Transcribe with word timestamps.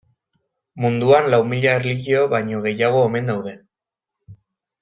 Munduan 0.85 1.27
lau 1.33 1.39
mila 1.51 1.75
erlijio 1.81 2.23
baino 2.33 2.65
gehiago 2.67 3.07
omen 3.11 3.33
daude. 3.33 3.55